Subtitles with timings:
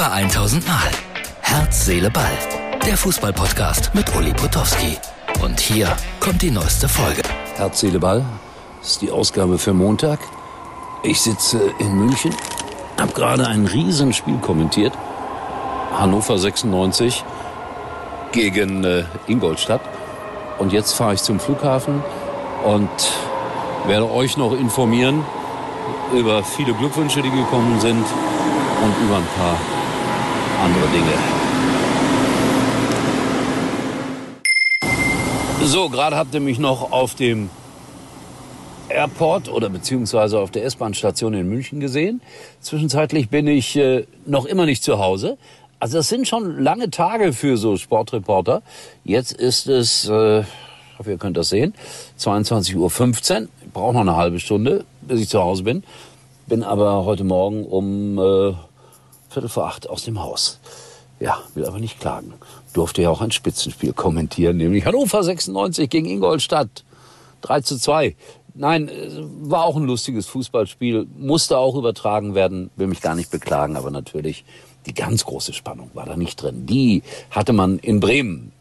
[0.00, 0.90] Über 1000 Mal.
[1.42, 2.32] Herz, Seele, Ball.
[2.86, 4.96] Der Fußballpodcast mit Uli Potowski.
[5.42, 7.20] Und hier kommt die neueste Folge.
[7.56, 8.24] Herz, Seele, Ball.
[8.80, 10.18] Ist die Ausgabe für Montag.
[11.02, 12.34] Ich sitze in München,
[12.98, 14.94] habe gerade ein Riesenspiel kommentiert.
[15.98, 17.22] Hannover 96
[18.32, 19.82] gegen äh, Ingolstadt.
[20.58, 22.02] Und jetzt fahre ich zum Flughafen
[22.64, 22.88] und
[23.86, 25.22] werde euch noch informieren
[26.14, 28.06] über viele Glückwünsche, die gekommen sind
[28.82, 29.58] und über ein paar
[30.60, 31.12] andere Dinge.
[35.64, 37.50] So, gerade habt ihr mich noch auf dem
[38.88, 42.20] Airport oder beziehungsweise auf der S-Bahn-Station in München gesehen.
[42.60, 45.38] Zwischenzeitlich bin ich äh, noch immer nicht zu Hause.
[45.78, 48.62] Also das sind schon lange Tage für so Sportreporter.
[49.04, 51.72] Jetzt ist es, äh, ich hoffe, ihr könnt das sehen,
[52.18, 53.48] 22.15 Uhr.
[53.64, 55.84] Ich brauche noch eine halbe Stunde, bis ich zu Hause bin.
[56.46, 58.54] Bin aber heute Morgen um äh,
[59.30, 60.58] Viertel vor acht aus dem Haus.
[61.20, 62.34] Ja, will aber nicht klagen.
[62.72, 66.84] Durfte ja auch ein Spitzenspiel kommentieren, nämlich Hannover 96 gegen Ingolstadt.
[67.42, 68.16] 3 zu 2.
[68.54, 68.90] Nein,
[69.42, 73.90] war auch ein lustiges Fußballspiel, musste auch übertragen werden, will mich gar nicht beklagen, aber
[73.90, 74.44] natürlich
[74.86, 76.66] die ganz große Spannung war da nicht drin.
[76.66, 78.52] Die hatte man in Bremen.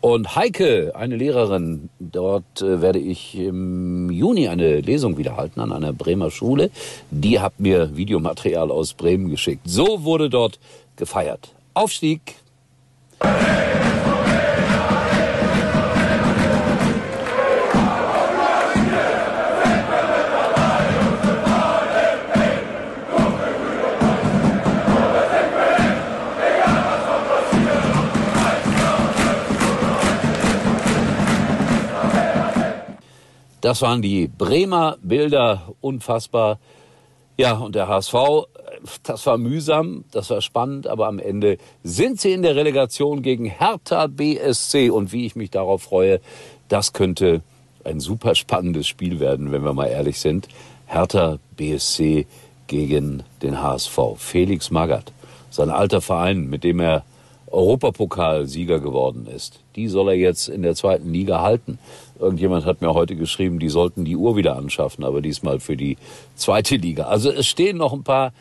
[0.00, 5.92] Und Heike, eine Lehrerin, dort äh, werde ich im Juni eine Lesung wiederhalten an einer
[5.92, 6.70] Bremer Schule.
[7.10, 9.62] Die hat mir Videomaterial aus Bremen geschickt.
[9.66, 10.58] So wurde dort
[10.96, 11.54] gefeiert.
[11.74, 12.36] Aufstieg.
[33.60, 36.58] Das waren die Bremer Bilder, unfassbar.
[37.36, 38.14] Ja, und der HSV,
[39.02, 43.46] das war mühsam, das war spannend, aber am Ende sind sie in der Relegation gegen
[43.46, 44.90] Hertha BSC.
[44.90, 46.20] Und wie ich mich darauf freue,
[46.68, 47.42] das könnte
[47.84, 50.48] ein super spannendes Spiel werden, wenn wir mal ehrlich sind.
[50.86, 52.26] Hertha BSC
[52.66, 53.98] gegen den HSV.
[54.16, 55.12] Felix Magath,
[55.50, 57.04] sein alter Verein, mit dem er
[57.50, 59.60] Europapokalsieger geworden ist.
[59.76, 61.78] Die soll er jetzt in der zweiten Liga halten.
[62.18, 65.96] Irgendjemand hat mir heute geschrieben, die sollten die Uhr wieder anschaffen, aber diesmal für die
[66.36, 67.04] zweite Liga.
[67.04, 68.32] Also es stehen noch ein paar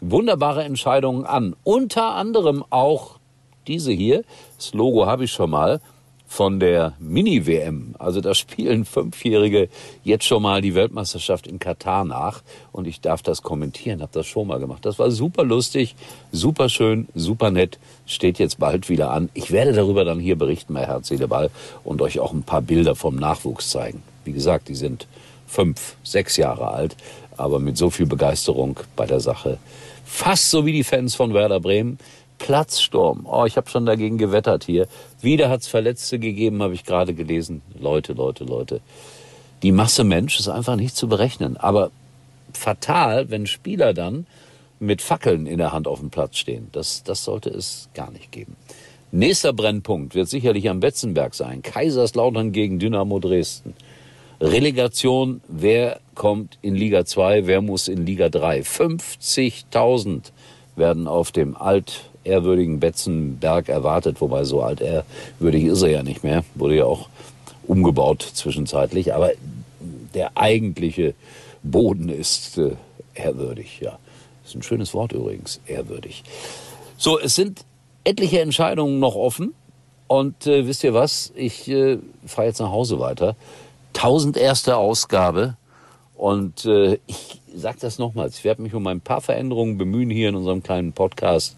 [0.00, 1.56] wunderbare Entscheidungen an.
[1.64, 3.18] Unter anderem auch
[3.66, 4.24] diese hier.
[4.56, 5.80] Das Logo habe ich schon mal
[6.28, 7.94] von der Mini-WM.
[7.98, 9.70] Also da spielen Fünfjährige
[10.04, 12.42] jetzt schon mal die Weltmeisterschaft in Katar nach.
[12.70, 14.84] Und ich darf das kommentieren, habe das schon mal gemacht.
[14.84, 15.96] Das war super lustig,
[16.30, 17.78] super schön, super nett.
[18.04, 19.30] Steht jetzt bald wieder an.
[19.32, 21.50] Ich werde darüber dann hier berichten bei Herz, Seele, Ball
[21.82, 24.02] und euch auch ein paar Bilder vom Nachwuchs zeigen.
[24.24, 25.08] Wie gesagt, die sind
[25.46, 26.94] fünf, sechs Jahre alt,
[27.38, 29.58] aber mit so viel Begeisterung bei der Sache.
[30.04, 31.98] Fast so wie die Fans von Werder Bremen.
[32.38, 33.26] Platzsturm.
[33.30, 34.86] Oh, ich habe schon dagegen gewettert hier.
[35.20, 37.62] Wieder hat's Verletzte gegeben, habe ich gerade gelesen.
[37.78, 38.80] Leute, Leute, Leute.
[39.62, 41.56] Die Masse Mensch ist einfach nicht zu berechnen.
[41.56, 41.90] Aber
[42.52, 44.26] fatal, wenn Spieler dann
[44.80, 46.68] mit Fackeln in der Hand auf dem Platz stehen.
[46.72, 48.56] Das, das sollte es gar nicht geben.
[49.10, 51.62] Nächster Brennpunkt wird sicherlich am Betzenberg sein.
[51.62, 53.74] Kaiserslautern gegen Dynamo Dresden.
[54.40, 58.60] Relegation, wer kommt in Liga 2, wer muss in Liga 3?
[58.60, 60.30] 50.000
[60.76, 66.22] werden auf dem alt ehrwürdigen Betzenberg erwartet, wobei so alt ehrwürdig ist er ja nicht
[66.22, 67.08] mehr, wurde ja auch
[67.66, 69.32] umgebaut zwischenzeitlich, aber
[70.14, 71.14] der eigentliche
[71.62, 72.72] Boden ist äh,
[73.14, 73.98] ehrwürdig, ja.
[74.44, 76.24] Ist ein schönes Wort übrigens, ehrwürdig.
[76.96, 77.64] So, es sind
[78.04, 79.54] etliche Entscheidungen noch offen.
[80.06, 83.36] Und äh, wisst ihr was, ich äh, fahre jetzt nach Hause weiter.
[83.92, 85.56] Tausend erste Ausgabe.
[86.16, 90.30] Und äh, ich sage das nochmals, ich werde mich um ein paar Veränderungen bemühen hier
[90.30, 91.56] in unserem kleinen Podcast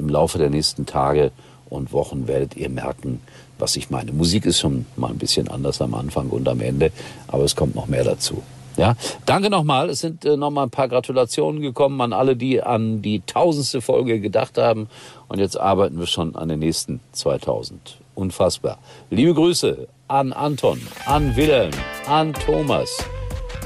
[0.00, 1.30] im Laufe der nächsten Tage
[1.68, 3.20] und Wochen werdet ihr merken,
[3.58, 4.12] was ich meine.
[4.12, 6.90] Musik ist schon mal ein bisschen anders am Anfang und am Ende,
[7.28, 8.42] aber es kommt noch mehr dazu.
[8.76, 8.96] Ja,
[9.26, 9.90] danke nochmal.
[9.90, 14.20] Es sind äh, nochmal ein paar Gratulationen gekommen an alle, die an die tausendste Folge
[14.20, 14.88] gedacht haben.
[15.28, 17.98] Und jetzt arbeiten wir schon an den nächsten 2000.
[18.14, 18.78] Unfassbar.
[19.10, 21.72] Liebe Grüße an Anton, an Wilhelm,
[22.08, 23.04] an Thomas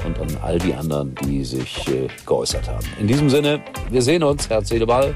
[0.05, 2.85] und an all die anderen, die sich äh, geäußert haben.
[2.99, 4.49] In diesem Sinne, wir sehen uns.
[4.49, 5.15] Herz, Seele, Ball